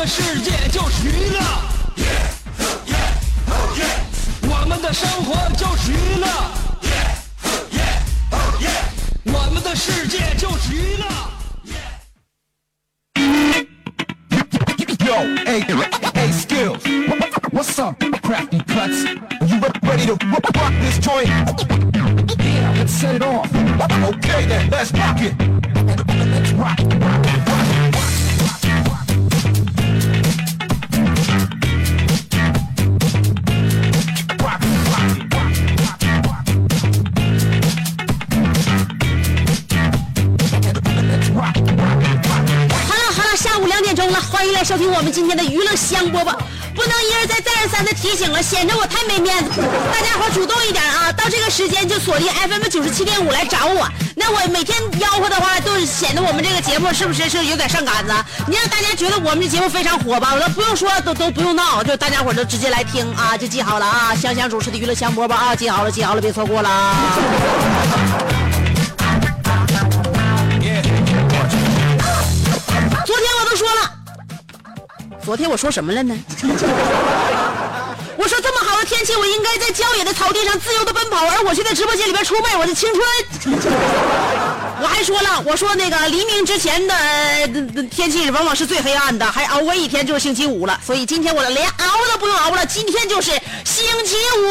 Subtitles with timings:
[0.00, 1.38] 的世界就是娱乐，
[4.48, 6.26] 我们的生活就是娱乐，
[9.26, 11.04] 我们的世界就是娱乐。
[15.04, 15.60] Yo, hey,
[16.14, 16.82] hey, skills.
[17.52, 19.04] What's up, crafty cuts?
[19.04, 20.16] You ready to
[20.56, 21.28] rock this joint?
[22.38, 23.52] Yeah, let's set it off.
[23.52, 25.34] Okay then, let's rock it.
[26.32, 27.59] Let's rock, rock, rock,
[45.10, 46.34] 今天的娱乐香饽饽。
[46.72, 49.60] 不能一而再再而三的提醒了，显得我太没面子。
[49.92, 53.86] 大家伙主动一点啊，到这个时间就锁定 FM 九十七点五来找我。
[54.14, 58.14] 那我每天吆喝的话，都显得我们这个节目是不是是有点上杆子？
[58.46, 60.32] 你让大家觉得我们这节目非常火吧？
[60.32, 64.14] 我都不用说，都都不用闹，就大家伙都直接来听啊，就记好了啊。
[64.14, 68.39] 香香主持的娱乐香饽饽啊，记好了，记好了，别错过了啊。
[75.30, 76.12] 昨天我说什么了呢？
[78.18, 83.00] 我说这么好的天气，我应该在郊野的草地上自由的奔跑，而我却在直播间里边出卖我的青春。
[84.82, 86.96] 我还说了，我说那个黎明之前的
[87.92, 93.30] 天气往往是最黑暗的，还熬过一天就是星期五了，所以今天我连熬都不用熬了，今天就是
[93.64, 94.48] 星期五。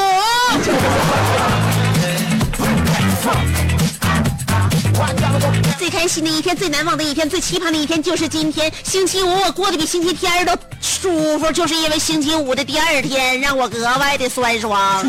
[6.09, 15.06] 心的一天，最难忘的一天，最期盼的一天就是今天星期五，我过得比星期天都舒服，就是因为星期五的第二天让我格外的酸爽。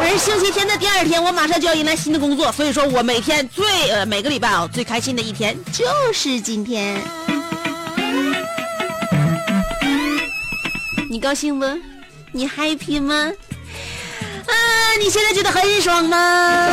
[0.00, 7.00] 而星期天的第二天，我马上就要迎来新的工作，所以说我每天最呃每个礼拜啊最开心的一天就是今天。
[11.08, 11.76] 你高兴吗？
[12.32, 13.14] 你 happy 吗？
[14.46, 14.52] 啊，
[14.98, 16.68] 你现在觉得很爽吗？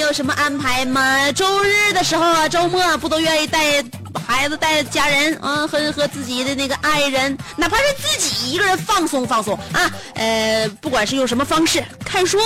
[0.00, 1.30] 有什么安排吗？
[1.32, 3.84] 周日的时候啊，周末不都愿意带
[4.26, 12.38] 孩子、带家人啊，和和自己的那个爱人，哪怕是自己一个人放松放松啊，呃，不管是用什么方式，看书，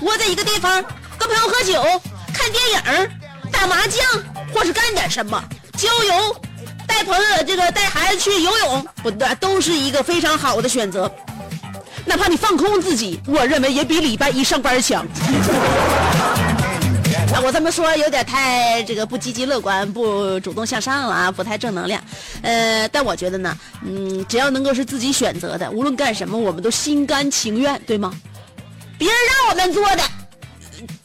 [0.00, 0.82] 窝在一个地方，
[1.18, 1.82] 跟朋友喝酒、
[2.32, 3.10] 看电影、
[3.52, 4.04] 打麻将，
[4.52, 5.42] 或是干点什么，
[5.76, 6.36] 郊游，
[6.86, 11.10] 带朋友这个带孩子去游泳，不对，都是一个非常好的选择。
[12.06, 15.06] 哪怕你放空自己，我认为也比礼拜一上班强。
[17.34, 22.00] 啊，我这么说有点太这个不积极乐观、不主动向上了啊，不太正能量。
[22.42, 28.14] 呃，但我觉得呢，嗯，只要能够是自己选择的，无论干什么，我们都心甘情愿，对吗？
[28.96, 30.02] 别人让我们做的，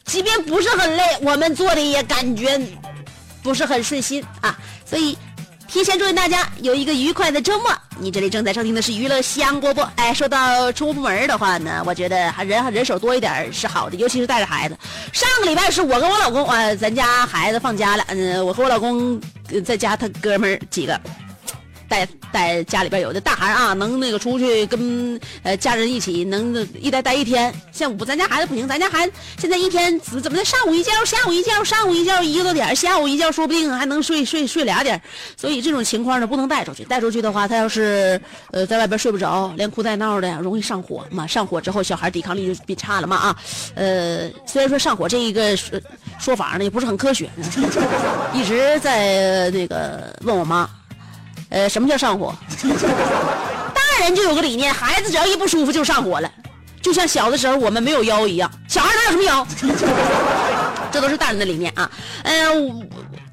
[0.06, 2.62] 即便不是很累，我们做的也感觉
[3.42, 4.56] 不是很顺心啊。
[4.86, 5.18] 所以，
[5.72, 7.72] 提前祝愿大家有一个愉快的周末。
[8.00, 9.88] 你这里正在收听的是娱乐香饽饽。
[9.98, 14.76] 哎，说到出门的话呢，我觉得还人人手多一点是好的，尤其是带着孩子。
[15.14, 19.22] 上个礼拜是我跟我老公，呃，咱家孩子放假了，嗯、我和我老公
[19.64, 21.00] 在家，他哥们儿几个。
[21.90, 27.54] 带带家里边有的大孩啊，能那个出去跟呃家人一起，能一待待一天。
[27.72, 35.02] 像我咱家孩子不行，咱家孩子现在一天怎么的，上午一觉，下午一觉，上午一觉一个多点，下午一觉说不定还能睡睡睡俩点
[35.36, 36.84] 所以这种情况呢，不能带出去。
[36.84, 41.26] 带出去的话，他要是呃在外边睡不着，连哭带闹的，容易上火嘛。
[41.26, 43.36] 上火之后，小孩抵抗力就变差了嘛啊。
[43.74, 47.30] 呃，虽然说上火这一个说法呢也不是很科学，
[48.34, 50.70] 一直在那个问我妈。
[51.50, 52.34] 呃，什么叫上火？
[53.74, 56.32] 大人就有个理念，孩子只要一不舒服就上火了，
[56.82, 59.48] 就像小的时候我们没有腰一样，小孩哪有什么腰？
[60.92, 61.90] 这都是大人的理念啊。
[62.24, 62.90] 嗯、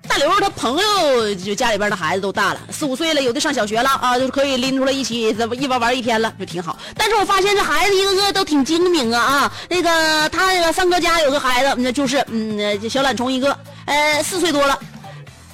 [0.06, 6.76] 大刘他朋友就家里边的孩子都大了，四五岁了，有的上小学了啊，就是可以拎出来一起怎么一玩玩一天了，就挺好。
[6.94, 9.52] 但是我发现这孩子一个个都挺精明啊啊！
[9.70, 14.78] 那个他那个三哥家有个孩子，那就是嗯小懒虫一个，呃四岁多了。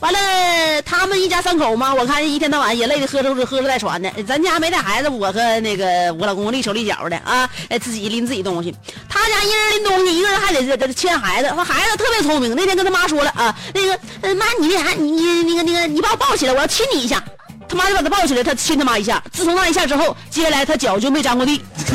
[0.02, 4.10] 完了，他们一家三口嘛，我看一天到晚也累得喝着喝着带喘的。
[4.26, 7.48] 咱家没带孩子，我和那个我老公立手立脚的啊，
[7.80, 8.74] 自己拎自己东西。
[9.08, 11.48] 他家一人拎东西，一个人还得得牵孩子。
[11.50, 13.96] 说孩子特别聪明，那天跟他妈说了啊，那个
[14.34, 17.22] 妈，你那啥，你你那个那个，你把我抱起来，我要亲你一下。
[17.68, 19.22] 他妈就把他抱起来，他亲他妈一下。
[19.32, 21.62] 自从那一下之后，接下来他脚就没沾过地。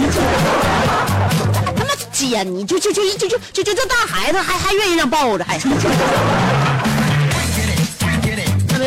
[1.75, 5.59] 他妈奸，你就就就就就就就这大孩子还还愿意让抱着，还。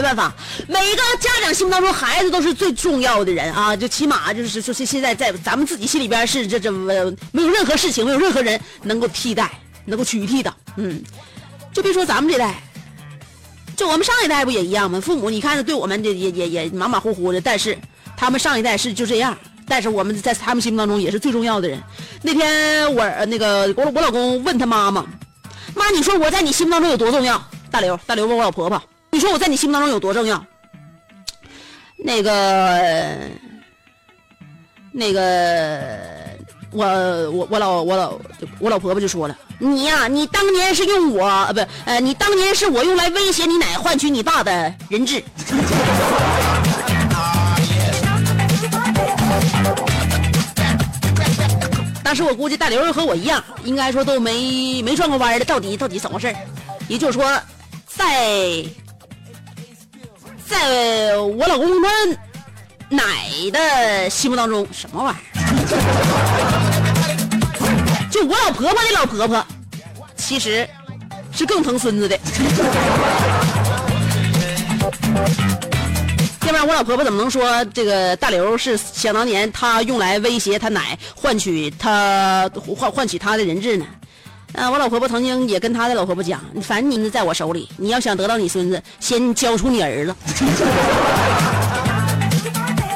[0.01, 0.33] 没办法，
[0.67, 3.77] 每一个家长心目当中，孩子都是最重要的人啊！
[3.77, 6.87] 就起码就是说，是现在在咱们自己心里边是这这么
[7.33, 9.51] 没有任何事情，没有任何人能够替代，
[9.85, 10.53] 能够取替的。
[10.77, 11.03] 嗯，
[11.75, 12.63] 就别说咱们这代，
[13.77, 14.99] 就我们上一代不也一样吗？
[14.99, 17.77] 父母你看对我们这也也也马马虎虎的，但是
[18.17, 19.37] 他们上一代是就这样，
[19.69, 21.79] 但是我们在他们心目当中也是最重要的人。
[22.23, 25.05] 那天我那个我我老公问他妈妈
[25.77, 28.83] ：“妈，你说我在你心目当中有多重要？”大刘，大刘问我老婆婆。
[29.11, 30.45] 你说我在你心目当中有多重要？
[32.03, 33.19] 那个，
[34.91, 35.91] 那个，
[36.71, 36.87] 我
[37.31, 38.19] 我我老我老
[38.59, 45.23] 我老婆婆就说了，你呀，你当年是用我呃不呃，你当年是我用来威胁你奶换取你爸的人质。
[52.03, 56.35] 当时我估计大刘和我一样，应该说都没没转过弯的，到底到底怎么回事
[56.89, 57.39] 也就是说，
[57.87, 58.65] 在。
[60.51, 61.89] 在我老公他
[62.89, 63.05] 奶
[63.53, 65.23] 的心目当中，什么玩意儿？
[68.11, 69.47] 就我老婆婆的老婆婆，
[70.17, 70.69] 其实
[71.31, 72.19] 是更疼孙子的。
[76.47, 83.87] 要不然我老婆婆怎么能说这个大刘是想当年他用来威胁他奶，换取他换换取他的人质呢？
[84.53, 90.15] 啊，我老婆婆曾经也跟她的老婆婆讲，反正你在我手里，你要想得到你孙子，先交出你儿子。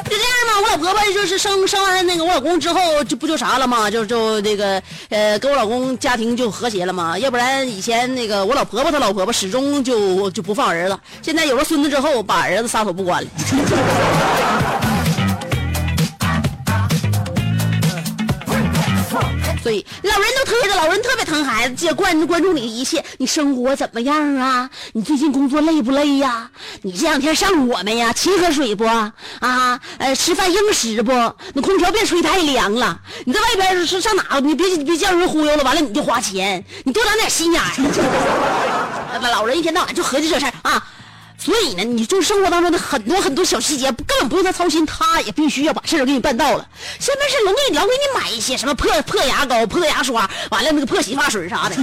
[0.05, 7.17] 就这样嘛，我老婆婆就是生生完那个我老公之后，就不就啥了嘛，就就那个呃，跟我老公家庭就和谐了嘛。
[7.17, 13.29] 要不然以前那个我老婆婆她老婆婆始终就就不放儿子，现在有了孙子之后，把儿子撒手不管了。
[19.65, 24.69] 所以老人都特着，老人特别疼孩子，接关关注你的一切，你生活怎么样啊？
[24.93, 26.47] 你最近工作累不累呀？
[26.83, 28.13] 你这两天上火没呀？
[28.13, 28.85] 勤喝水不？
[28.85, 31.11] 啊，呃，吃饭硬实不？
[31.55, 32.99] 那空调别吹太凉了。
[33.25, 34.39] 你在外边是上哪？
[34.39, 39.17] 你别别叫人忽悠了，完了你就花钱，你多长点心眼儿。
[39.19, 40.87] 老人一天到晚就合计这事儿啊。
[41.37, 46.67] 所以呢，你就生活当中的很多很多小细节，根本不用他操心，他也必须要把事儿给你办到了。
[46.99, 51.75] 下面是老给你老给你买一些什么破破牙膏、破牙刷，完了那个破洗发水啥的。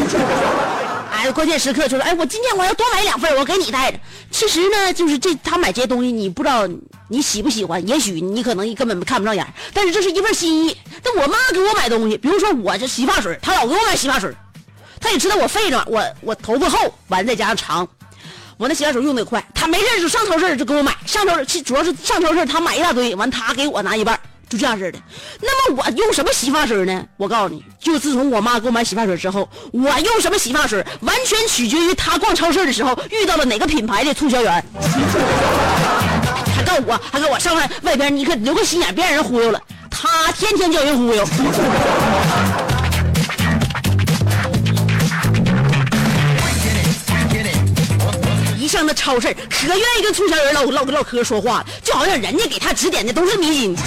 [1.12, 3.98] 哎，关键时刻就是，哎，我今天我要多买两份，我给你带着。
[4.30, 6.66] 其实呢，就是这他买这些东西，你不知道
[7.08, 10.76] 你喜不喜欢，也许你可能根本看不上眼，但是这是一份心意。
[11.02, 14.34] 但我妈给我买东西，比如说我这洗发水，她老给我买洗发水，
[14.98, 17.86] 她也知道我费着，我我头发厚，完再加上长。
[18.58, 24.18] 我那洗发水用的快，他没事就上超市就给我买，上超市主要是上超市他买一大堆，完他给我拿一半，
[24.48, 24.98] 就这样式的。
[25.40, 27.04] 那么我用什么洗发水呢？
[27.16, 34.64] 我告诉你，就自从我妈给我买洗发水之后，我用什么洗发水完全取决于他逛超市的时候遇到了哪个品牌的促销员。
[36.54, 39.60] 还告我，还给我上外外边，你可留个心眼，别让人忽悠了。
[39.90, 41.24] 他天天叫人忽悠。
[48.94, 53.76] 超市可愿意跟促销员唠唠唠嗑说话，就好像人家给他指点的都是迷津。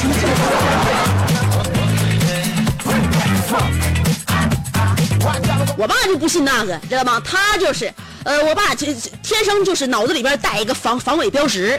[5.78, 7.22] 我爸就不信那个，知道吗？
[7.26, 7.94] 他就是，
[8.24, 8.88] 呃，我爸就
[9.22, 11.78] 天生就是脑子里边带一个防防伪标识。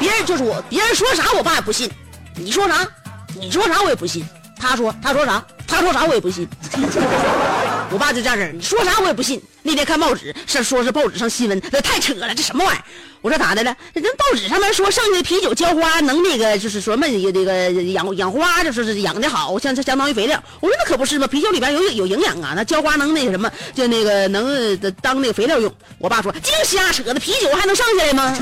[0.00, 1.88] 别人就是我，别人说啥我爸也不信。
[2.34, 2.86] 你说啥？
[3.34, 4.26] 你说啥我也不信。
[4.60, 5.44] 他说他说啥？
[5.66, 6.48] 他说啥我也不信。
[7.90, 9.40] 我爸就这样式你说啥我也不信。
[9.62, 12.84] 那天看报纸，是说是报纸上新闻，那太扯了，这什么玩意儿？
[13.20, 13.74] 我说咋的了？
[13.92, 20.42] 人报纸上面说剩下的啤酒浇花能那个，就是说么这个养养花，就是养的好，像相当于肥料。
[20.60, 21.26] 我说那可不是吗？
[21.26, 25.72] 啤酒里边有有营养啊，那浇花能那个什么，就那个能当那个肥料用。
[25.98, 28.38] 我爸说净瞎扯，那啤酒还能剩下来吗？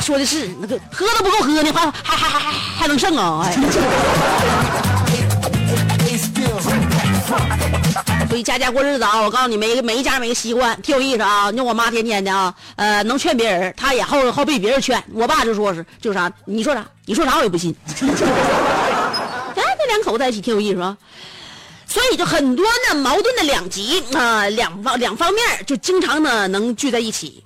[0.00, 3.46] 说的是那个喝都不够喝呢，还还还还还还能剩啊！
[3.46, 3.56] 哎，
[8.28, 11.50] 所以家家过日子啊，我告诉你，每每一家每个习惯，挺有意思啊。
[11.50, 15.02] 你我妈天天的啊，呃，能劝别人，她也好好被别人劝。
[15.12, 17.74] 我爸就说是，就是啥，你说啥，你说啥我也不信。
[17.88, 17.96] 哎，
[19.54, 20.96] 这两口子在一起挺有意思啊。
[21.86, 27.44] 所以就很多呢矛盾的两极啊、两方两方面就经常呢能聚在一起。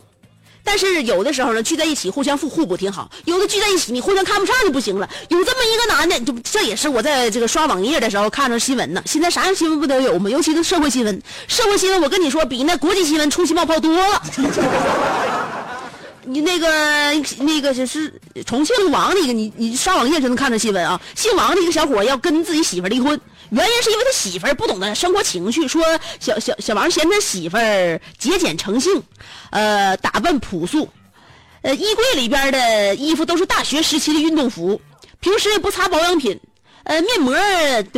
[0.70, 5.08] 但是有的时候呢，聚在一起互相互互补挺好；有的聚在一起，你互相看不上就不行了。
[5.30, 9.02] 有这么一个男的，就这也是我在这个刷网页的时候看着新闻呢。
[9.06, 10.28] 现在啥样新闻不都有吗？
[10.28, 14.22] 尤其是社会新闻，社会新闻我跟你说，比那国际新闻出奇冒泡多了。
[16.28, 16.68] 你那个
[17.38, 18.12] 那个就是
[18.44, 21.00] 重庆王的一个，你你刷网页就能看到新闻啊。
[21.14, 23.18] 姓王的一个小伙要跟自己媳妇离婚，
[23.48, 25.82] 原因是因为他媳妇不懂得生活情趣，说
[26.20, 27.56] 小小小王嫌他媳妇
[28.18, 29.02] 节俭成性，
[29.50, 30.86] 呃，打扮朴素，
[31.62, 34.78] 呃，衣柜里边的衣服都是大学时期的运动服，
[35.20, 36.38] 平时也不擦保养品，
[36.84, 37.34] 呃，面膜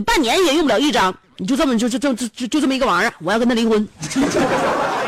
[0.07, 3.89] 半年也用不了一张，你就这么就就就就就这么一个玩意儿，我要跟他离婚。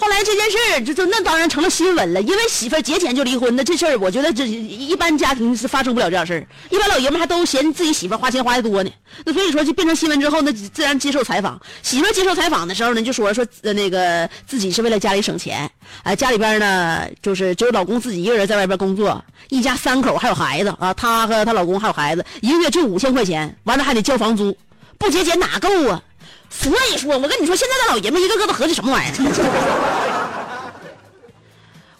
[0.00, 8.90] 后来这件事儿就就那当然成了新闻了，因为媳妇儿节俭就离婚，那这事儿我觉得这一般家庭是发生不了这样事儿，一般老爷们还都嫌自己媳妇儿花钱花的多呢。
[9.26, 11.60] 那所以说就变成新闻之后，那自然接受采访。
[11.82, 15.70] 媳妇儿接受采访的时候呢，就说说那个自己是为了家里省钱，
[16.02, 24.56] 啊、家里边呢就是只有老公自己一个人在外边工作，一家三口还有孩子啊，她和她老公还有孩子，一个月就五千块钱，完了还得交房租，
[24.96, 26.02] 不节俭哪够啊？
[26.50, 29.14] 所以说，我跟你说，现在的老爷们一个个都合计什么玩意儿？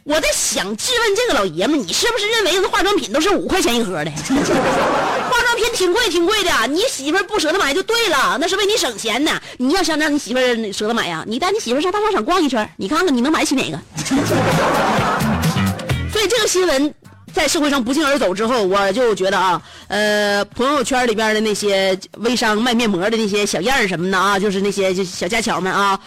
[0.05, 4.11] 我在想质问这个老爷们，你是不是认为化妆品都是五块钱一盒的？
[4.11, 9.41] 化妆品挺贵挺贵的，你媳妇不舍得买就对了，那是为你省钱呢。
[9.59, 10.41] 你要想让你媳妇
[10.73, 13.79] 舍得买呀，你带你媳妇上大商场逛一圈，你看看你能买起哪个？
[16.13, 16.93] 所以这个新闻
[17.33, 25.99] 在社会上不胫而走之后，我就觉得啊，呃，朋友圈里边的那些微商卖面膜的那些小样儿什么的啊，就是那些小家巧们啊，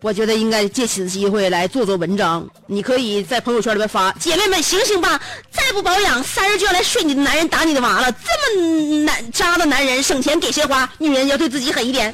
[0.00, 2.46] 我觉得应该借此机会来做做文章。
[2.66, 5.20] 你可以在朋友圈里边发：“姐妹们，醒醒吧！
[5.50, 8.12] 再不保养，三日就要来睡你的男人，打你的娃了。
[8.12, 10.88] 这么男渣的男人，省钱给谁花？
[10.98, 12.12] 女人要对自己狠一点。”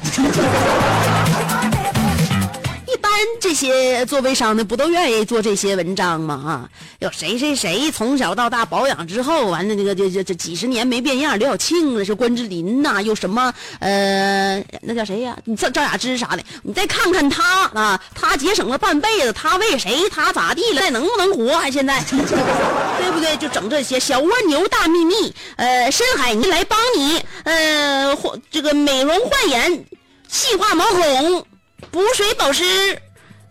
[3.01, 6.35] 一般这些做微商的不都愿意做这些文章吗？
[6.45, 15.35] 啊，有谁谁谁从小到大保养之后，完了那个这这这几十年没变样，刘晓庆了，是关之琳呐、又什么呃那叫谁呀？
[15.57, 20.07] 赵赵雅芝啥的，你再看看她啊，她节省了半辈子，她为谁？
[20.11, 20.83] 她咋地了？
[20.83, 21.57] 还能不能活？
[21.57, 23.35] 还现在， 对不对？
[23.37, 28.15] 就整这些小蜗牛大秘密，呃，深海泥来帮你，呃，
[28.51, 29.85] 这个美容焕颜，
[30.27, 31.47] 细化毛孔。
[31.91, 32.63] 补水保湿、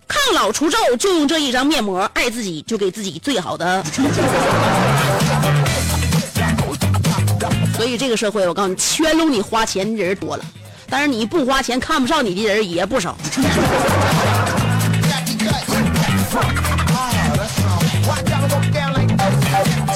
[0.09, 3.85] 抗老除皱，就用这一张面膜，爱自己就给自己最好的。
[7.77, 10.45] 所以这个社会，我告诉你，圈拢你花钱的人多了，
[10.89, 13.15] 但是你不花钱看不上你的人也不少。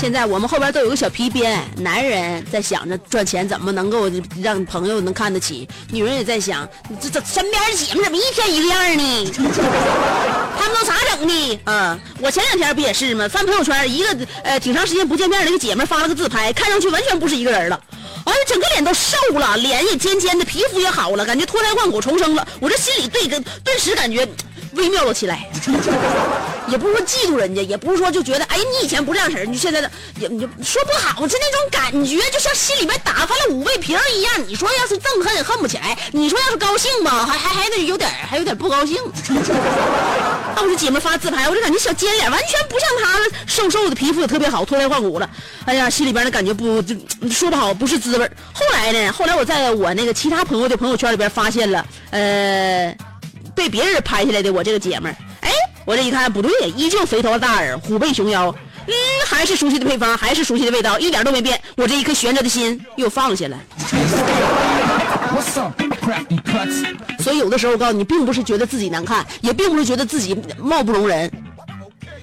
[0.05, 4.03] 现在我们后边都有个小皮鞭，男人在想着赚钱怎么能够
[4.43, 6.69] 让朋友能看得起，女人也在想，
[7.01, 9.33] 这这身边的姐们怎么一天一个样呢？
[10.61, 11.61] 他们都咋整的？
[11.65, 13.27] 嗯，我前两天不也是吗？
[13.27, 17.81] 翻朋友圈，一个呃挺长时间不见面的一个姐们发了个自拍，看上去完全不是一个人了。
[18.27, 22.47] 哎呀，整个脸都瘦了，脸也尖尖的，皮肤也好了，感觉脱胎换骨重生了。
[22.61, 24.29] 我这心里对个顿时感觉
[24.77, 25.49] 微妙了起来，
[26.69, 34.33] 也不是说嫉妒人家，也不是说就觉得哎你以前不这样式儿，你现在的也你就说不好，是那种感觉，就像心里面打翻了五味瓶一样。
[34.47, 38.97] 你说要是憎恨恨不起来， 你说要是高兴吧，还还还得有点还有点不高兴。
[40.55, 45.29] 啊，我这姐们发自拍，我就感觉小尖脸完全不像她了，瘦瘦的，皮肤也特别好，脱胎换骨了。
[45.67, 46.95] 哎呀，心里边的感觉不就
[47.31, 48.31] 说不好，不是滋味儿。
[48.53, 52.97] 后来呢，后来我在我那个其他朋友的朋友圈里边发现了，呃，
[53.55, 55.17] 被别人拍下来的我这个姐们儿。
[55.41, 55.51] 哎，
[55.85, 58.55] 我这一看不对，依旧肥头大耳，虎背熊腰，
[58.87, 58.93] 嗯，
[59.27, 61.61] 还是熟悉的配方，还是熟悉的味道，一点都没变。
[61.77, 63.59] 我这一颗悬着的心又放下了。
[67.21, 71.31] 所以有的时候我告诉你，并不是觉得自己难看，也并不是觉得自己貌不容人，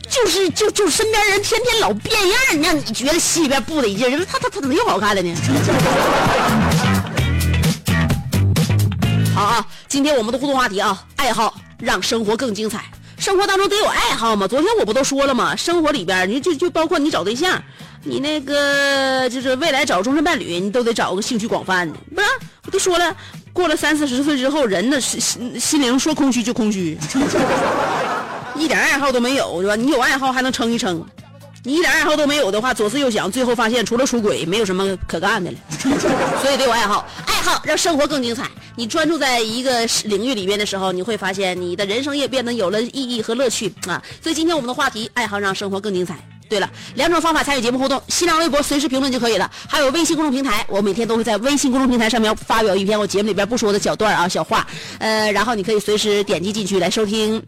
[0.09, 4.25] 就是就就身边人天天老变样，让你觉得心里边不得劲。
[4.25, 5.35] 他他他怎么又好看了呢？
[9.33, 12.85] 好啊，今天我们的互动话题啊，爱好让生活更精彩。
[13.17, 14.47] 生活当中得有爱好嘛？
[14.47, 15.53] 昨天我不都说了吗？
[15.53, 17.61] 生活里边你就就包括你找对象，
[18.01, 22.27] 你那个就是未来找终身伴侣，你都得找个兴趣广泛的，不是？
[22.67, 23.13] 我都说了，
[23.51, 26.97] 过了三四十岁之后，人的心心心灵说空虚就空虚，
[28.55, 29.75] 一点爱好都没有，是吧？
[29.75, 31.05] 你有爱好还能撑一撑，
[31.63, 35.57] 你一点爱好都没有的话，左思右想，最后发现除了出轨，没有什么可干的了。
[36.41, 38.49] 所以得有爱好，爱好让生活更精彩。
[38.75, 44.01] 你专注在一个领域里边的时候，你会发现你的人生也变得有了意义和乐趣啊。
[44.23, 46.17] 所以今天我们的话题，爱好让生活更精彩。
[46.49, 54.67] 对了，两种方法参与节目互动：新浪微博随时评论就可以了，还有微信公众平台，我每天都会在微信公众平台上面发表一篇我节目里边不说的小段啊、小话，
[54.99, 57.41] 呃，然后你可以随时点击进去来收听。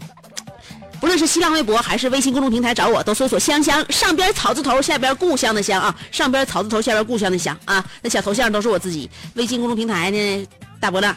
[1.03, 9.11] 不论是新浪微博还是微信公众平台找我，都搜索“香香”，上边草字头，下边故乡的乡啊，上边草字头，下边故乡的乡啊，那小头像都是我自己。
[9.33, 10.47] 微信公众平台呢，
[10.79, 11.13] 大波浪，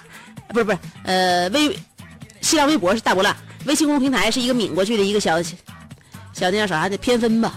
[0.48, 1.78] 不是不是，呃，微
[2.40, 7.56] 新浪微博是大波浪，微信公众平台是一个抿过去的一个小小那叫啥的偏分吧。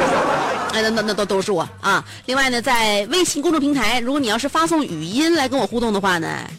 [0.72, 2.02] 哎，那那那都都是我啊。
[2.24, 6.50] 另外呢，在微信公众平台，如果你要是发送语音来跟我互动的话呢，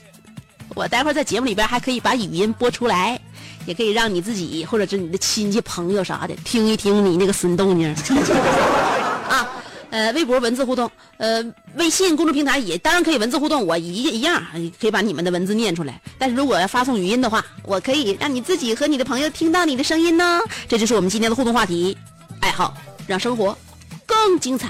[0.75, 3.19] 我待会儿在节目里边还可以把语音播出来。
[3.65, 7.87] 也可以让你自己或者是你的亲戚朋友啥的听一听你那个孙动静
[9.29, 9.47] 啊。
[9.91, 14.39] 呃，微博文字互动，呃，微信公众平台也当然可以文字互动，我一一样
[14.79, 15.99] 可以把你们的文字念出来。
[16.19, 20.39] 但是如果要发送语音的话，我可以让你自己和你的朋友听到你的声音呢。
[20.67, 21.97] 这就是我们今天的互动话题，
[22.39, 23.57] 爱好让生活
[24.05, 24.69] 更精彩。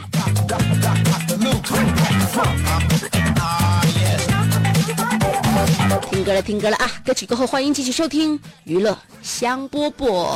[6.10, 6.90] 听歌了，听歌了啊！
[7.06, 10.28] 歌曲过后，欢迎继续收听娱乐香饽饽。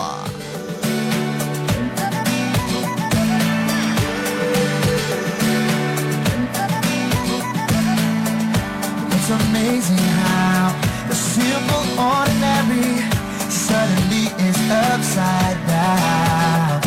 [9.12, 10.74] It's amazing how
[11.08, 13.02] the simple ordinary
[13.50, 16.82] suddenly is upside down.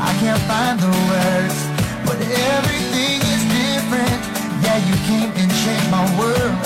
[0.00, 1.56] I can't find the words,
[2.06, 4.20] but everything is different.
[4.62, 6.56] Yeah, you came and changed my world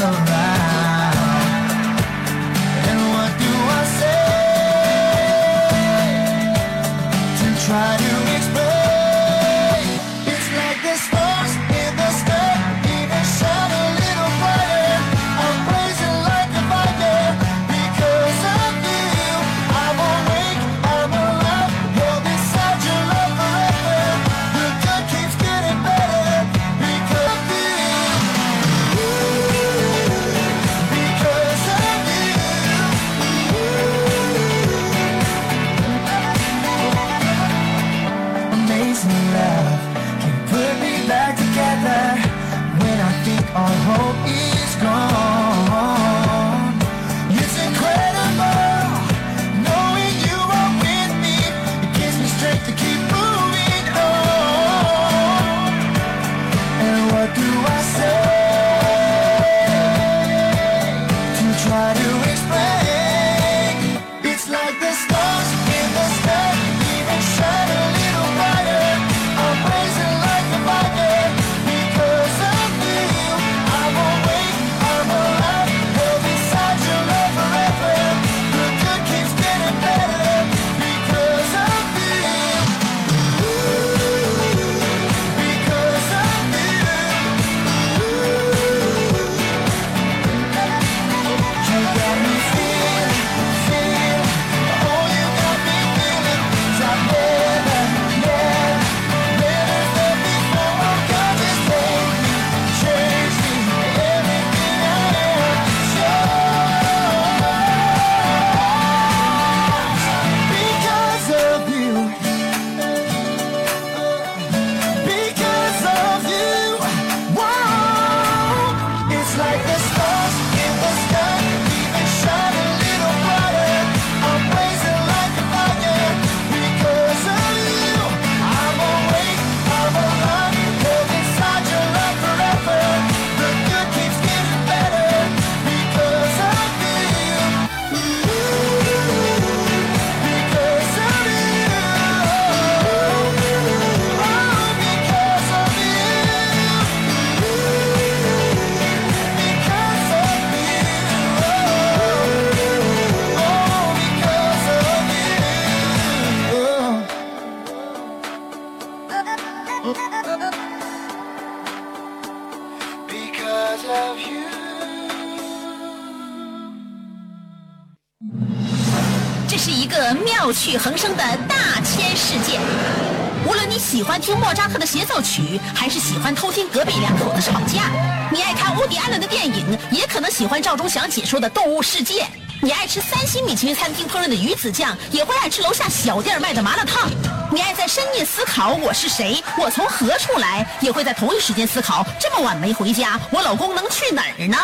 [176.35, 177.91] 偷听隔壁两口子吵架，
[178.31, 182.23] 你爱看欧迪安伦的电影，也可能喜欢赵忠祥解说的《动物世界》。
[182.61, 187.09] 你爱吃三星米其林餐厅烹饪的鱼子酱，也会爱吃楼下小店卖的麻辣烫。
[187.51, 194.59] 你爱在深夜思考我是谁，我从何处来，也会在同一时间思考这么晚没回家，我老公能去哪儿呢？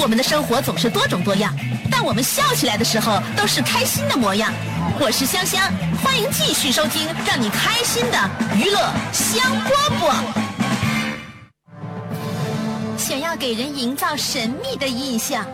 [0.00, 1.54] 我们的生活总是多种多样，
[1.90, 4.50] 但我们笑起来的时候都是开心的模样。
[4.98, 5.70] 我是香香，
[6.02, 8.18] 欢迎继续收听让你开心的
[8.56, 8.78] 娱乐
[9.12, 10.14] 香饽饽。
[12.96, 15.44] 想要给人营造神秘的印象，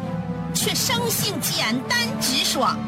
[0.54, 2.78] 却生性简单直爽，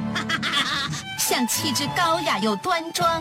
[1.19, 3.21] 想气质高雅又端庄，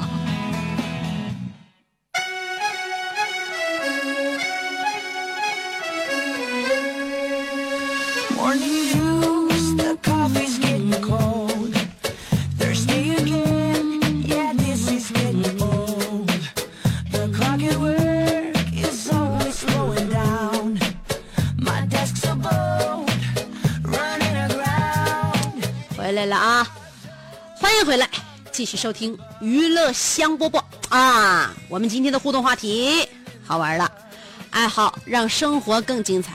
[28.61, 31.51] 继续收听娱乐香饽饽啊！
[31.67, 33.09] 我们今天的互动话题
[33.43, 33.91] 好玩了，
[34.51, 36.33] 爱好让生活更精彩。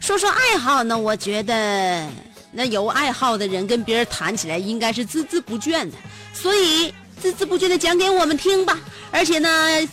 [0.00, 2.08] 说说爱好呢，我觉得
[2.50, 5.98] 那有爱好的人跟别人谈起来应该是孜孜不倦的，
[6.32, 6.90] 所以
[7.22, 8.80] 孜孜不倦的讲给我们听吧。
[9.10, 9.48] 而且呢，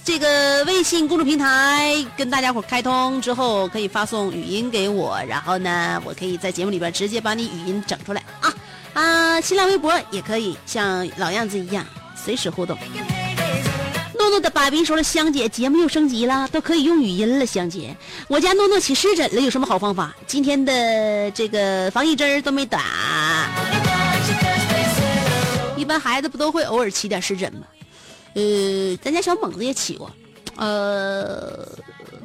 [0.06, 8.24] 这个微信公众平台跟大家伙开通之后，可以发送语音给我，然后呢，我可以在节目里边直接把你语音整出来
[8.94, 9.42] 啊。
[9.42, 12.78] 新浪微博也可以像老样子一样随时互动。
[14.18, 17.46] 诺诺的爸比说了，香姐节目又升级了，都可以用语音了。
[17.46, 17.96] 香姐，
[18.30, 20.16] 我家诺诺起湿疹了，有什么好方法？
[20.26, 23.50] 今天的这个防疫针都没打。
[25.76, 27.68] 一般孩子不都会偶尔起点湿疹吗？
[28.36, 30.10] 呃，咱家小猛子也起过，
[30.56, 31.68] 呃，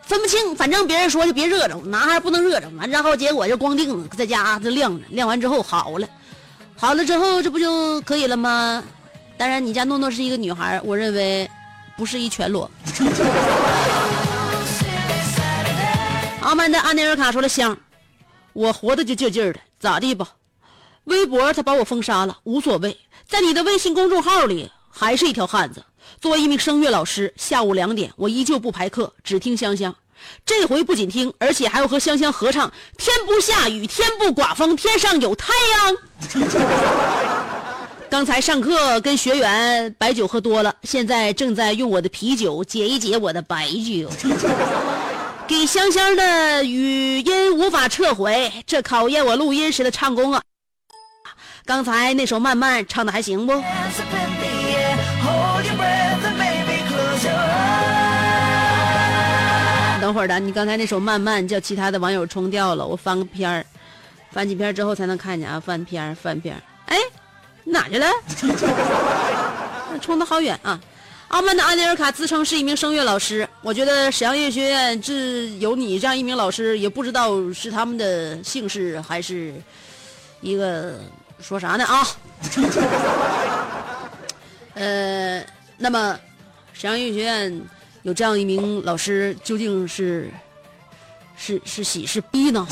[0.05, 6.09] 分不清，反正别人说就别热着，男孩不能热着，完然后结果就光腚在家就晾着，晾完之后好了。
[6.81, 8.85] 好了之后，这不就可以了吗？
[9.37, 11.49] 当然，你家诺诺是一个女孩，我认为
[11.97, 12.71] 不是一全裸。
[16.41, 17.77] 阿曼的阿内尔卡说了香，
[18.53, 20.29] 我活的就劲劲的，咋地吧？
[21.05, 25.85] 微博他把我封杀了，无所谓，在你的微信公众号里还是一条汉子。
[26.21, 29.95] 作为一名声乐老师，下午两点我依旧不排课，只听香香。
[30.45, 35.97] 这回不仅听，而且还要和香香合唱：天不下雨，天不刮风，天上有太阳。
[38.11, 44.11] 刚才上课跟学员白酒喝多了，现在正在用我的啤酒解一解我的白酒。
[45.47, 50.43] 给香香的语音无法撤回，这考验我录音时的唱功啊！
[51.67, 53.53] 刚才那首《慢慢》唱的还行不？
[60.09, 63.63] 等会儿的，你刚才那首《慢慢》叫其他的网友冲掉了，我翻个片儿，
[64.31, 66.63] 翻几篇之后才能看见啊，翻篇儿翻篇儿。
[66.87, 66.97] 哎，
[67.63, 68.07] 哪去了？
[70.01, 70.81] 冲的好远啊！
[71.29, 79.53] 阿曼的安尼尔卡自称是一名声乐老师，我觉得沈阳音乐学院这有你这样一名老师，也不知道是他们的姓氏还是
[80.41, 81.01] 一个
[81.39, 82.03] 说啥呢啊？
[84.73, 85.45] 呃，
[85.77, 86.19] 那么
[86.73, 87.61] 沈阳音乐学院
[88.09, 90.33] 有这样一名老师，究竟是
[91.37, 92.67] 是是喜是逼呢？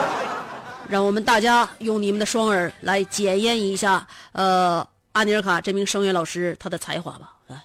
[0.86, 7.32] 让我们大家用你们的双耳来检验一下，呃，阿尼尔卡这名声乐老师他的才华吧。
[7.46, 7.62] 来，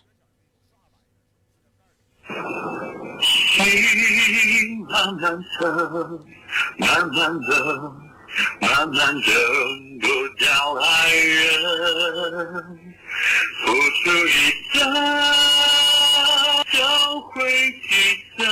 [4.87, 5.67] 慢慢走，
[6.79, 7.05] 慢
[8.87, 9.31] 慢走，
[9.99, 10.07] 不
[10.41, 11.35] 叫爱人。
[13.65, 14.29] 付出一
[14.77, 14.79] 生，
[17.35, 17.41] 会
[17.89, 17.93] 记
[18.37, 18.43] 得。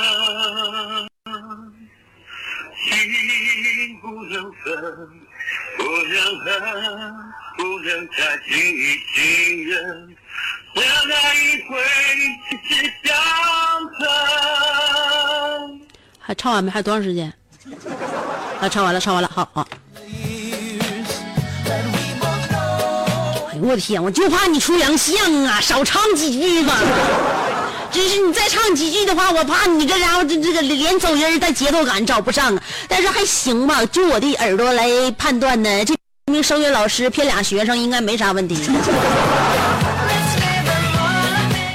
[2.76, 4.62] 心不能分，
[5.78, 6.46] 不能恨，
[7.58, 8.84] 不能再轻易
[9.16, 9.74] 信任。
[10.76, 11.72] 让那一回
[12.68, 12.70] 是
[13.06, 13.08] 相
[14.00, 14.02] 逢。
[16.20, 16.70] 还唱完没？
[16.70, 17.34] 还有多长时间？
[18.60, 19.66] 啊，唱完了，唱完了，好好。
[23.50, 26.78] 哎呦我的天，我就怕你出洋相啊，少唱几句吧。
[27.94, 32.64] 真是你再唱几句的话，我怕你这家伙这这个连走音带节奏感找不上啊。
[32.90, 35.96] 但是还行吧，就我的耳朵来判断呢，这
[36.32, 38.56] 名声乐老师骗俩学生应该没啥问题。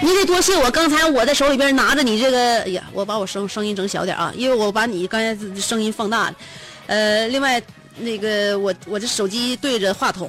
[0.02, 6.34] 你得多谢我，刚才我在手里边拿着你这个，哎呀，我把我声声音整小点啊，因为我把你刚才声音放大了。
[6.86, 7.62] 呃，另外
[7.98, 10.28] 那个我我这手机对着话筒，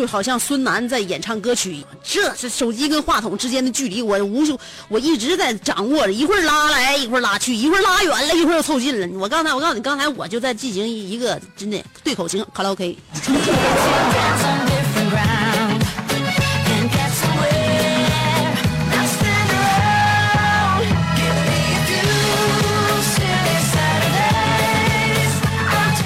[0.00, 4.58] 就好像孙楠在演唱歌曲一样，这是手机跟话筒之间的距离，我无数
[4.88, 9.18] 我一直在掌握着，一会儿拉来，一会儿拉去，一会儿拉远了，一会儿又凑近了。
[9.18, 12.96] 我刚才我告诉你，刚才我就在进行一个真的对口型卡拉 OK。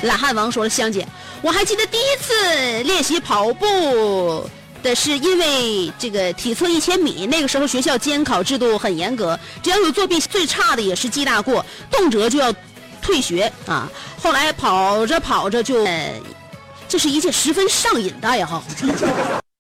[0.03, 1.07] 懒汉王说了：“香姐，
[1.45, 4.49] 我还记得第一次练习跑步
[4.83, 12.51] 的是因为这个体测一千米，那个时候学校监考制度很严格，只要有作弊，最差的也是记大过，动辄就要
[13.03, 13.87] 退学啊。
[14.23, 16.19] 后来跑着跑着就，呃
[16.89, 18.65] 这是一件十分上瘾的爱好，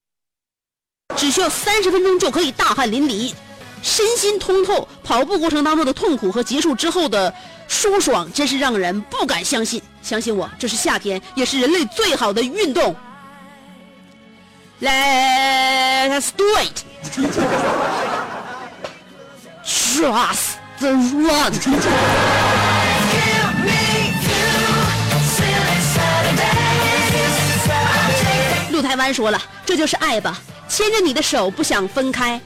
[1.17, 3.35] 只需要三十分钟就可以大汗淋漓。”
[3.85, 7.35] 身心通透，跑步过程当中的痛苦和结束之后的
[7.69, 9.83] 舒爽，真是让人不敢相信。
[10.05, 12.95] 相信我，这是夏天，也是人类最好的运动。
[14.83, 16.85] Let's do it.
[19.65, 21.55] Trust the one.
[28.71, 30.39] 鹿台湾说了，这就是爱吧，
[30.69, 32.39] 牵着你的手不想分开，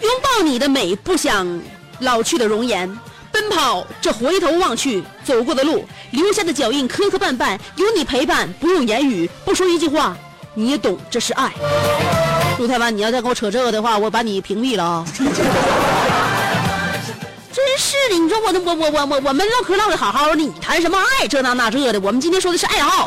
[0.00, 1.60] 拥抱你的美不想
[1.98, 2.88] 老去的容颜。
[3.36, 10.16] 奔跑这回头望去走过的路，留下的脚印磕磕绊绊，有你陪伴，不用言语，不说一句话，
[10.54, 11.52] 你也懂这是爱。
[12.58, 15.04] 陆太湾，你要再给我扯这个的话，我把你屏蔽了啊！
[17.52, 22.00] 真是的，你说我我我我我我们唠嗑唠的好好的，你谈什么爱这那那这的？
[22.00, 23.06] 我们今天说的是爱好。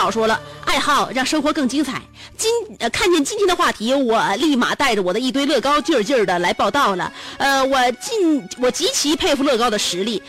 [0.00, 2.00] 宝说了，爱好让生活更精彩。
[2.34, 2.50] 今，
[2.90, 7.12] 看见今天的话题，我立马带着我的一堆乐高劲儿劲儿的来报道了。
[7.36, 10.22] 呃，我尽我极其佩服乐高的实力。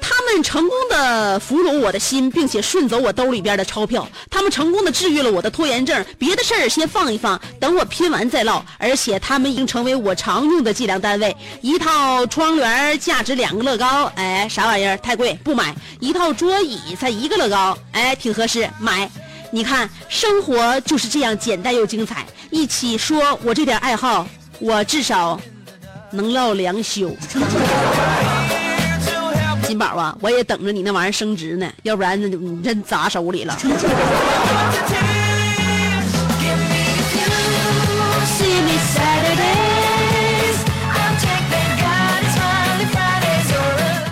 [0.00, 4.08] 他们成功的俘虏我的心，并且顺走我兜里边的钞票。
[4.30, 6.04] 他们成功的治愈了我的拖延症。
[6.18, 8.64] 别的事儿先放一放，等我拼完再唠。
[8.78, 11.36] 而且他们已经成为我常用的计量单位。
[11.60, 14.96] 一套窗帘价值两个乐高，哎，啥玩意儿？
[14.98, 15.74] 太贵，不买。
[16.00, 19.08] 一套桌椅才一个乐高，哎，挺合适，买。
[19.50, 22.26] 你看，生活就是这样简单又精彩。
[22.50, 24.26] 一起说我这点爱好，
[24.58, 25.40] 我至少
[26.10, 27.16] 能唠两宿。
[29.66, 33.56] 金宝啊，我也等着你那玩意儿升值呢，要不然那你真砸手里了。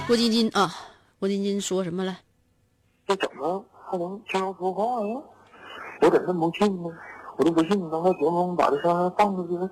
[0.07, 0.75] 郭晶晶啊，
[1.19, 2.17] 郭晶晶说什么了？
[3.07, 5.23] 这怎么还能这样说话呀？
[6.03, 6.89] 我怎么那么不信呢？
[7.37, 9.71] 我都不信你刚才节目中把这声放出去了。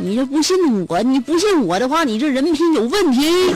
[0.00, 0.56] 你这不信
[0.88, 3.54] 我，你不信我的话，你这人品有问题。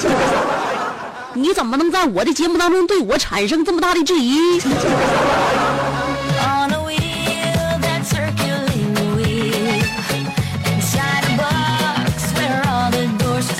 [1.32, 4.60] 你怎么能在我的节目当中对我产生这么大的质疑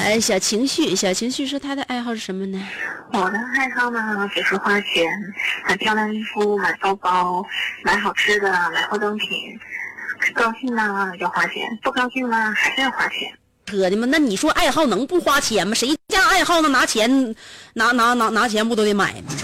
[0.05, 2.62] 哎，小情绪，小情绪说他的爱好是什么呢？
[3.12, 5.05] 我的爱好呢，就是花钱，
[5.66, 7.44] 买漂亮衣服，买包包，
[7.83, 9.29] 买好吃的，买化妆品。
[10.32, 13.32] 高兴呢要花钱，不高兴呢还是要花钱。
[13.66, 14.06] 扯的吗？
[14.10, 15.74] 那你说爱好能不花钱吗？
[15.74, 16.70] 谁家爱好能？
[16.70, 17.34] 拿钱，
[17.74, 19.34] 拿拿拿拿钱不都得买吗？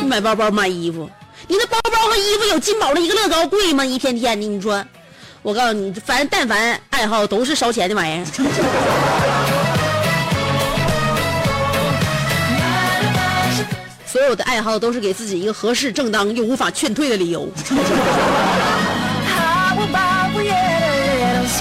[0.00, 1.10] 你 买包包买衣服，
[1.46, 3.84] 你那包包和衣服有金宝的一个乐高贵吗？
[3.84, 4.84] 一天天的，你说，
[5.42, 8.24] 我告诉你，凡但凡爱好都是烧钱的玩意儿。
[14.06, 17.48] 所有的爱好都是给自己一个合适、正当又无法劝退的理由。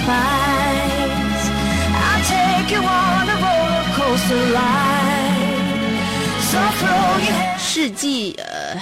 [0.08, 1.46] a little spice?
[1.94, 5.96] I'll take you on a roller coaster ride.
[6.42, 8.80] So throw your head 世纪呃，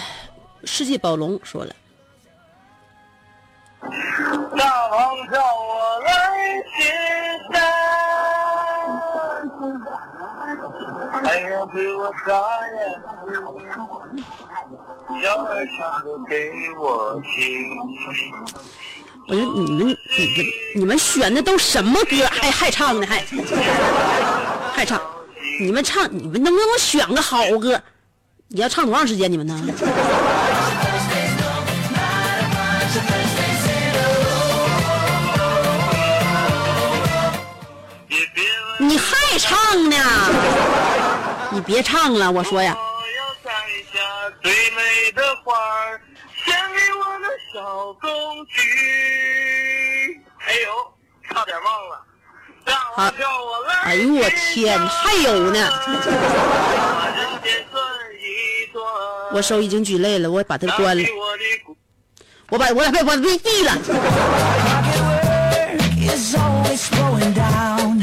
[0.63, 1.73] 世纪宝龙说了。
[4.57, 6.09] 大王叫我来
[6.77, 6.83] 巡
[7.51, 7.55] 山，
[11.23, 12.27] 还要对我撒
[12.67, 12.77] 盐，
[15.21, 17.35] 小儿唱歌给我听。
[19.27, 22.27] 我说你们、你们、你们选的都什么歌？
[22.31, 23.07] 还还唱呢？
[23.07, 23.25] 还
[24.73, 25.01] 还唱？
[25.59, 27.81] 你们唱，你们能不能选个好歌？
[28.49, 29.31] 你要唱多长时间？
[29.31, 29.59] 你们呢？
[38.77, 39.97] 你还唱呢？
[41.49, 42.83] 你别唱了，我说呀，我
[43.17, 43.49] 要摘
[43.91, 43.99] 下
[44.43, 46.01] 最美的花儿，
[47.93, 48.61] 工具。
[50.47, 50.67] 哎呦，
[51.27, 51.93] 差点忘了，
[52.95, 53.03] 好。
[53.83, 55.59] 哎呦我天，还有呢！
[59.31, 61.03] 我手已经举累了，我把它关了，
[62.49, 63.71] 我把我把把它闭了。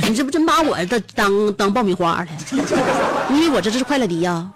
[0.05, 2.27] 你这不真把我这当当爆米花了？
[3.29, 4.51] 你以为我这是快乐迪呀、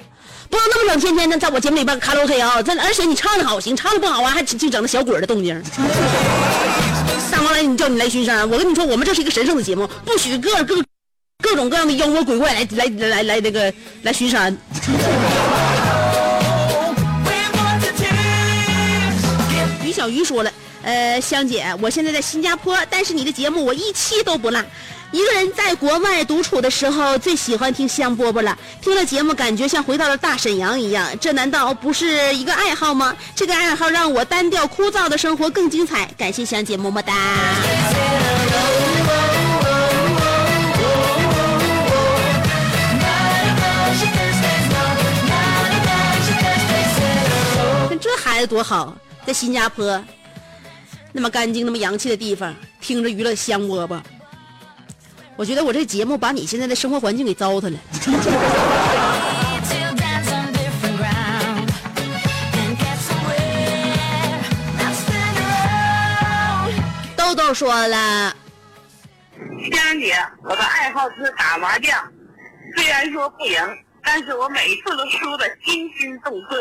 [0.49, 2.63] 不能那么冷，天天的在我节目里边卡拉 OK 啊！
[2.63, 5.61] 真的，而且你唱的好行，唱的不好啊，还净整那小鬼的动静。
[7.31, 10.83] 大王来，你叫你来巡山，我跟你说，我们这是一个神圣的节目，不许各各
[11.43, 14.57] 各种各样的妖魔鬼怪来来来来来那个来巡山。
[19.85, 20.51] 于小鱼说了，
[20.87, 24.63] 呃，香姐，我现在在新加坡，但是你的节目我一期都不落。
[25.11, 28.57] 一个人在国外独处的时候，最喜欢听香饽饽了。
[28.81, 31.09] 听了节目，感觉像回到了大沈阳一样。
[31.21, 33.17] 这难道不是一个爱好吗？
[33.35, 36.09] 这个爱好让我单调枯燥的生活更精彩。
[36.17, 37.13] 感谢香姐，么么哒。
[47.91, 48.97] 那这孩子多好，
[49.27, 50.01] 在新加坡，
[51.17, 53.99] 那么干净、那么洋气的地方，听着娱乐香饽饽。
[55.35, 57.79] 我觉得我这节目把你现在的生活环境给糟蹋了。
[67.17, 68.37] 豆豆说了，
[69.73, 71.99] 香姐，我的爱好是打麻将，
[72.77, 73.57] 虽然说不赢，
[74.05, 76.59] 但是我每一次都输得惊心动魄。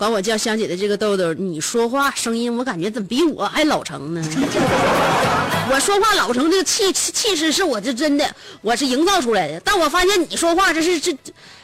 [0.00, 4.22] 管我叫香姐的这个豆豆，你说话声音我感觉怎么比我还老成呢？
[5.70, 8.24] 我说话老成，这个气气势是我这真的，
[8.62, 9.60] 我是营造出来的。
[9.62, 11.10] 但我发现你说话这是这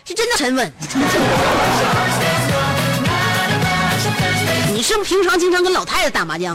[0.04, 0.70] 是真的沉稳。
[4.74, 6.54] 你是不是平常经常跟老太太打麻将？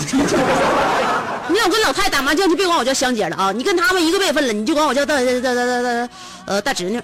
[1.50, 3.52] 你要跟老太太打麻将，就别管我叫香姐了啊！
[3.52, 6.10] 你跟他们一个辈分了，你就管我叫大大大大大大
[6.46, 7.02] 呃大侄女。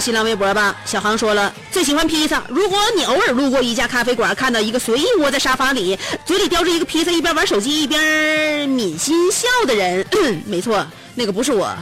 [0.00, 2.42] 新浪微博吧，小航说了最喜欢披萨。
[2.48, 10.06] 如果你偶尔路过一家咖啡馆，看到一个随意窝在沙发里，嘴里叼着一个披萨，一边玩手机一边抿心笑的人，
[10.46, 11.74] 没错，那个不是我。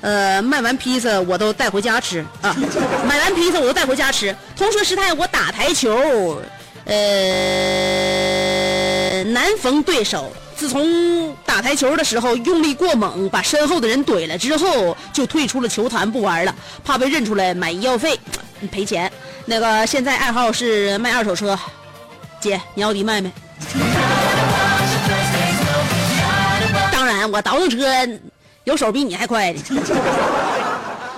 [0.00, 2.56] 呃，卖完披萨我都带回家吃 啊，
[3.06, 4.34] 买完披萨我都带回家吃。
[4.56, 6.42] 同学时代我打台球，
[6.84, 6.94] 呃，
[9.24, 10.32] 难逢对手。
[10.62, 18.16] 自从打台球的时候用力过猛，把身后的人怼了之后，就退出了球坛不玩了，怕被认出来买医药费
[18.70, 19.10] 赔钱。
[19.44, 21.58] 那个现在爱好是卖二手车，
[22.38, 23.32] 姐你奥迪卖没？
[26.92, 27.84] 当然，我倒腾车
[28.62, 29.60] 有手比你还快的。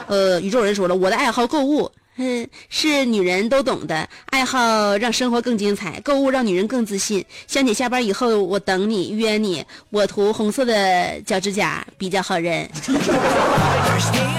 [0.06, 7.24] 呃，宇宙人说了，我的爱好购物，嗯，是女人都懂的爱好，让生活更精彩，购物让女人更自信。
[7.46, 12.68] 香姐下班以后，我等你，约你，我涂红色的脚趾甲比较好认。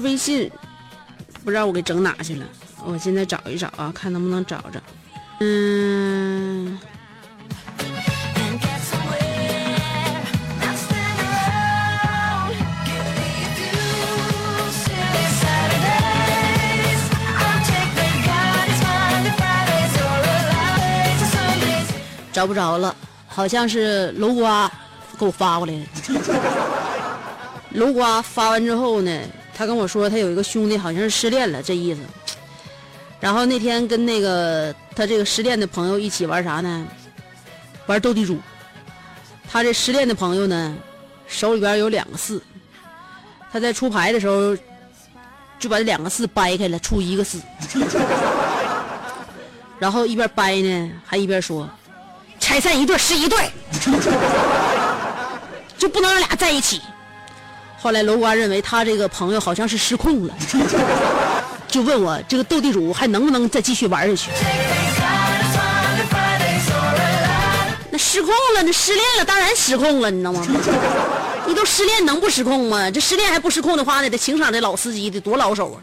[0.00, 0.50] 微信
[1.44, 2.46] 不知道我给整哪去了。
[2.84, 4.80] 我现在找一找啊看能不能找着
[5.40, 6.78] 嗯。
[22.36, 22.94] 找不着了
[23.26, 24.70] 好像是楼瓜
[25.18, 25.86] 给我发过来的
[27.70, 29.10] 楼瓜发完之后呢
[29.58, 32.00] 他跟我说他有一个兄弟好像是失恋了，这意思。
[33.18, 36.86] 然后那天跟那个他这个失恋的朋友一起玩啥呢？
[37.86, 38.38] 玩斗地主。
[39.50, 40.76] 他这失恋的朋友呢，
[41.26, 42.42] 手里边有两个四，
[43.50, 44.54] 他在出牌的时候
[45.58, 47.40] 就把这两个四掰开了，出一个四，
[49.78, 51.66] 然后一边掰呢，还一边说
[52.38, 53.50] ：“拆散一对是一对，
[55.78, 56.82] 就不能让俩在一起。”
[57.78, 60.34] 后来楼瓜认为他这个朋友好像是失控了，
[61.68, 64.30] 就问我这个斗地主还能不能再继续玩下去？
[67.90, 70.44] 那失控了，那失恋了，当然失控了，你知道吗？
[71.46, 72.90] 你都失恋能不失控吗？
[72.90, 75.78] 这失恋还不失控的话呢，这情场这老司机得多老手啊！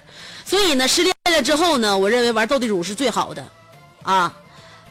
[0.46, 3.46] 所以呢，失恋了之后呢，我认为玩斗地主是最好的，
[4.04, 4.34] 啊，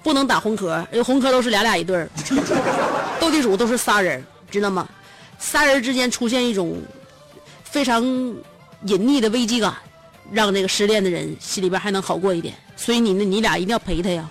[0.03, 2.09] 不能打红壳，因为红壳都是俩俩一对儿，
[3.21, 4.89] 斗地主都是仨人，知道吗？
[5.43, 6.81] 仨人之间出现一种
[7.65, 8.41] 非常隐
[8.87, 9.75] 匿的危机感，
[10.31, 12.55] 让这个失恋的人心里边还能好过一点。
[12.77, 14.27] 所以你那，你俩一定要陪他呀。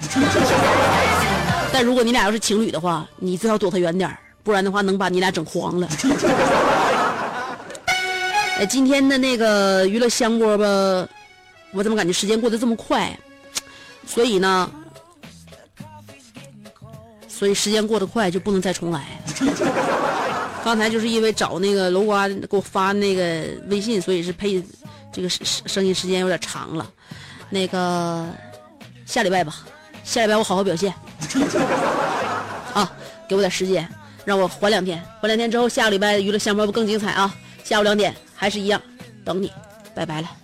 [1.71, 5.87] 但如果你俩要是情侣的话，你最好躲他远点不然的话能把你俩整黄了。
[8.57, 10.65] 哎，今天的那个娱乐香锅吧，
[11.73, 13.15] 我怎么感觉时间过得这么快？
[14.07, 14.71] 所以呢，
[17.27, 19.05] 所以时间过得快就不能再重来。
[20.63, 24.63] 刚才就是因为找那个楼瓜给我发那个微信，所以是配
[25.11, 26.87] 这个声声音时间有点长了。
[27.49, 28.27] 那个
[29.05, 29.55] 下礼拜吧，
[30.03, 30.93] 下礼拜我好好表现。
[32.73, 32.89] 啊，
[33.27, 33.87] 给我点时间，
[34.23, 37.33] 让我缓两天，缓两天之后，下个礼拜娱乐项目不更精彩啊！
[37.63, 38.81] 下午两点还是一样，
[39.25, 39.51] 等你，
[39.93, 40.40] 拜拜了。